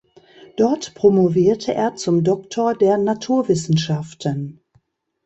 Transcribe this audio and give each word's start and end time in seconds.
Dort 0.57 0.95
promovierte 0.95 1.75
er 1.75 1.95
zum 1.95 2.23
Doktor 2.23 2.73
der 2.75 2.97
Naturwissenschaften. 2.97 4.59